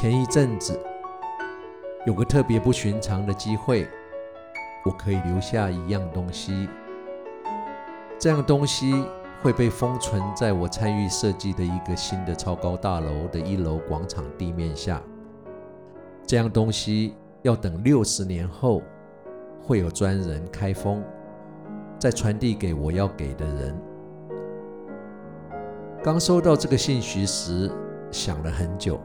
[0.00, 0.78] 前一阵子
[2.06, 3.84] 有个特别不寻常的机会，
[4.84, 6.68] 我可以留下一样东西。
[8.16, 9.04] 这样东西
[9.42, 15.02] 会被封存在我参与设计的一个新的超高大楼的一楼广场地面下。
[16.24, 18.80] 这样东西要等六十年后，
[19.60, 21.02] 会有专人开封，
[21.98, 23.76] 再传递给我要给的人。
[26.04, 27.68] 刚收到这个信息时，
[28.12, 29.00] 想了很久。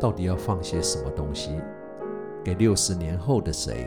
[0.00, 1.60] 到底要放些什么东西
[2.42, 3.86] 给六十年后的谁？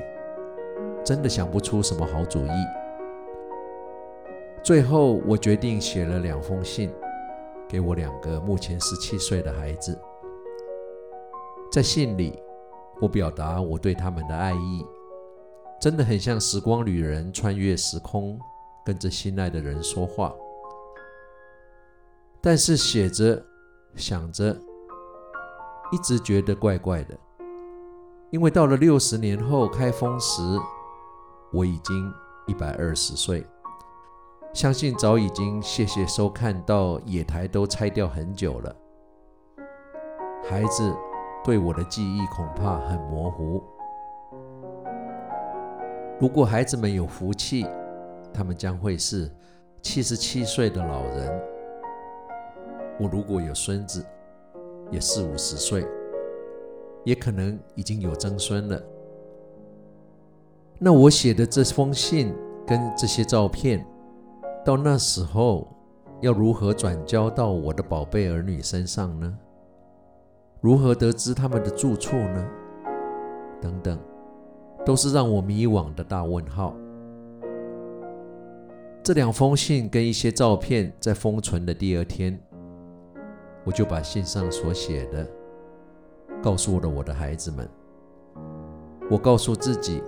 [1.03, 2.49] 真的想不出什么好主意。
[4.63, 6.94] 最后，我决定写了两封信，
[7.67, 9.99] 给我两个目前十七岁的孩子。
[11.72, 12.39] 在信里，
[13.02, 14.86] 我表达我对他们的爱意，
[15.81, 18.39] 真的很像时光旅人穿越时空，
[18.86, 20.34] 跟着心爱的人说话。
[22.39, 23.44] 但是写着，
[23.95, 24.56] 想着。
[25.94, 27.16] 一直觉得怪怪的，
[28.31, 30.41] 因为到了六十年后开封时，
[31.53, 32.11] 我已经
[32.47, 33.45] 一百二十岁，
[34.53, 38.75] 相信早已经谢谢收看到野台都拆掉很久了。
[40.50, 40.91] 孩子
[41.44, 43.63] 对我的记忆恐怕很模糊。
[46.19, 47.67] 如果孩子们有福气，
[48.33, 49.31] 他们将会是
[49.83, 51.41] 七十七岁的老人。
[53.00, 54.03] 我如果有孙子，
[54.92, 55.86] 也四五十岁，
[57.03, 58.81] 也可能已经有曾孙了。
[60.80, 62.34] 那我写的这封信
[62.67, 63.86] 跟这些照片，
[64.66, 65.67] 到那时候
[66.22, 69.38] 要如何转交到我的宝贝儿女身上呢？
[70.62, 72.47] 如何得知他们的住处呢？
[73.62, 74.00] 等等，
[74.86, 76.75] 都是让我迷惘的大问号。
[79.03, 82.40] 这两封信跟一些照片在封存的第二天。
[83.66, 85.25] 我就把信上所写的
[86.41, 87.69] 告诉了我的孩子们。
[89.09, 90.03] 我告诉自己，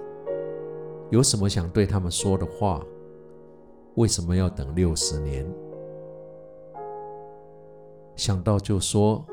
[1.10, 2.84] 有什么想对他们说的话，
[3.96, 5.46] 为什么要等六十年？
[8.16, 9.24] 想到就说，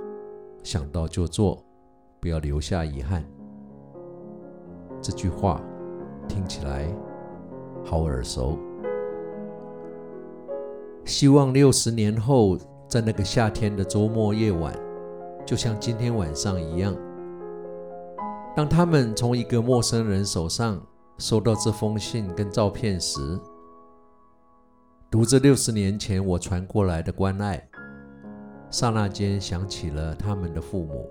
[0.62, 1.60] 想到就做，
[2.20, 3.24] 不要留下遗憾。
[5.00, 5.60] 这句话
[6.28, 6.86] 听起来
[7.84, 8.56] 好耳熟。
[11.04, 12.56] 希望六十年后。
[12.92, 14.78] 在那个夏天的周末夜晚，
[15.46, 16.94] 就像今天晚上一样，
[18.54, 20.78] 当他们从一个陌生人手上
[21.16, 23.40] 收到这封信跟照片时，
[25.10, 27.66] 读着六十年前我传过来的关爱，
[28.68, 31.08] 刹那间想起了他们的父母。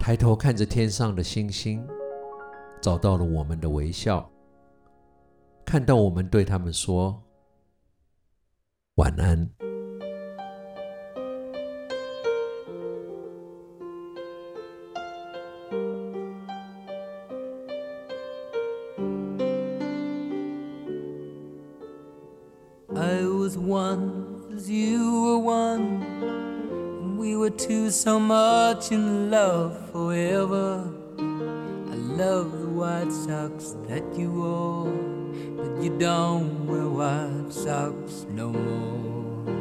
[0.00, 1.86] 抬头看着天上的星星，
[2.82, 4.28] 找到了我们的微笑，
[5.64, 7.23] 看到我们对他们说。
[8.96, 9.50] 晚安。
[22.94, 26.02] I was one as you were one,
[27.02, 30.88] and we were two so much in love forever.
[31.18, 35.13] I love the white socks that you wore.
[35.56, 39.54] But you don't wear white socks no more.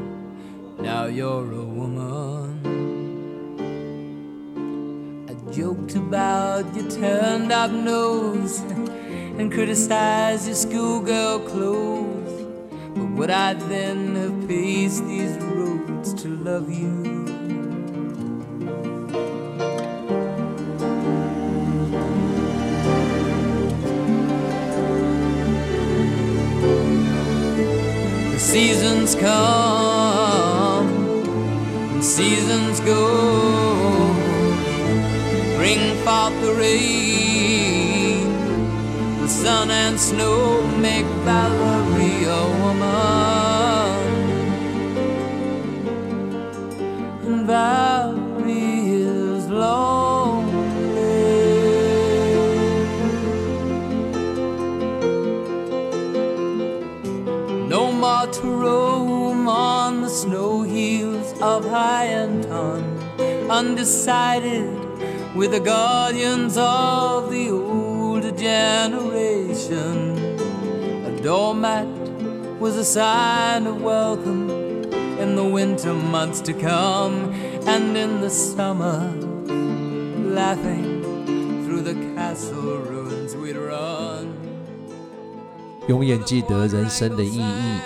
[0.81, 2.59] Now you're a woman.
[5.29, 8.59] I joked about your turned up nose
[9.37, 12.45] and criticized your schoolgirl clothes.
[12.95, 17.12] But would I then have paced these roads to love you?
[29.03, 30.87] Seasons come
[31.91, 34.13] and seasons go.
[35.57, 38.29] Bring forth the rain,
[39.19, 43.22] the sun and snow make Valerie a woman.
[63.62, 64.64] undecided
[65.34, 70.16] with the guardians of the older generation.
[71.06, 71.86] A doormat
[72.60, 74.50] was a sign of welcome
[75.18, 77.32] in the winter months to come,
[77.66, 79.10] and in the summer,
[80.16, 81.02] laughing
[81.64, 84.34] through the castle ruins we'd run.
[85.88, 87.80] 永远记得人生的意义，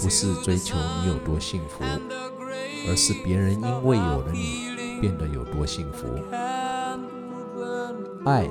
[0.00, 1.84] 不是追求你有多幸福，
[2.88, 4.69] 而是别人因为有了你
[5.01, 6.07] 变得有多幸福。
[8.23, 8.47] 爱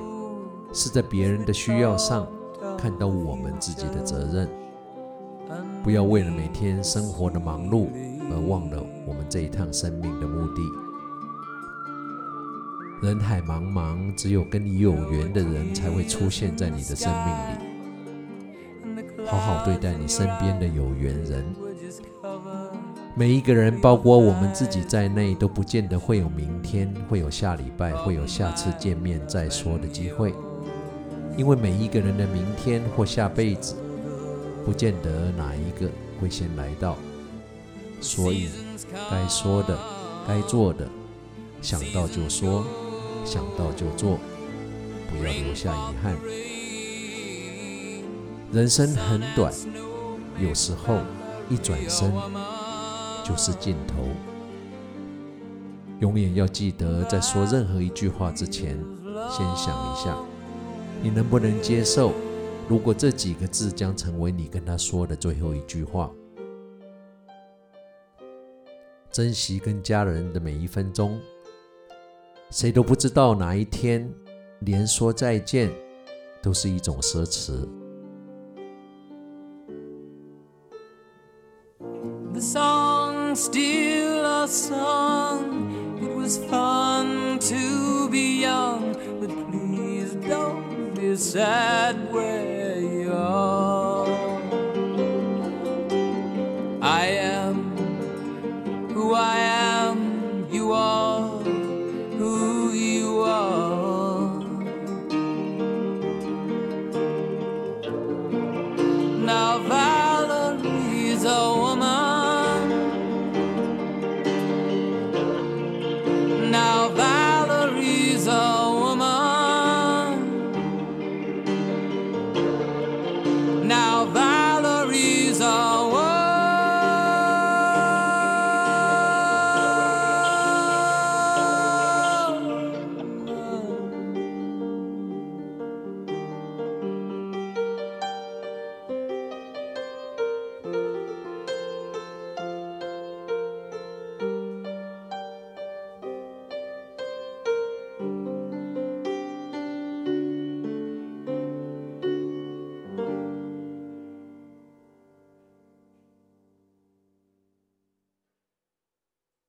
[0.73, 2.27] 是在别人的需要上
[2.77, 4.49] 看到我们自己的责任，
[5.85, 7.89] 不要为了每天生活的忙碌
[8.31, 10.61] 而忘了我们这一趟生命的目的。
[13.03, 19.25] 人海茫茫，只有跟你有缘的人才会出现在你的生命里。
[19.25, 21.45] 好好对待你身边的有缘人。
[23.15, 30.35] 每一个人，包括我们自己在内，都不见得会有明天，会有下礼拜，会有下次见面再说的机会。
[31.37, 33.75] 因为每一个人的明天或下辈子，
[34.65, 35.91] 不见得哪一个
[36.21, 36.97] 会先来到。
[38.01, 38.49] 所以，
[39.11, 39.79] 该说的，
[40.27, 40.89] 该做的，
[41.61, 42.65] 想到就说。
[43.23, 44.19] 想到就做，
[45.11, 46.17] 不要留下遗憾。
[48.51, 49.53] 人生很短，
[50.41, 51.01] 有时候
[51.51, 52.11] 一转身
[53.31, 54.03] 就是尽头。
[56.01, 58.77] 永远要记得，在说任何一句话之前，
[59.31, 60.19] 先想一下，
[61.01, 62.13] 你能不能接受？
[62.69, 66.11] 如果这几个字将成为你跟他说的最后一句话，
[69.13, 71.21] 珍惜跟家人的每一分钟。
[72.51, 74.13] 谁都不知道哪一天，
[74.61, 75.71] 连说再见
[76.43, 77.65] 都是一种奢侈。
[83.37, 85.99] Still a song.
[86.03, 92.60] It was fun to be young, but please don't be sad when